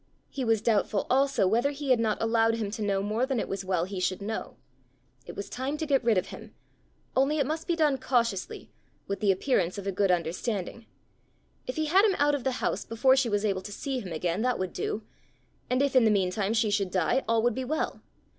[0.31, 3.47] He was doubtful also whether he had not allowed him to know more than it
[3.47, 4.55] was well he should know.
[5.27, 6.55] It was time to get rid of him
[7.15, 8.71] only it must be done cautiously,
[9.05, 10.87] with the appearance of a good understanding!
[11.67, 14.11] If he had him out of the house before she was able to see him
[14.11, 15.03] again, that would do!
[15.69, 18.01] And if in the meantime she should die, all would be well!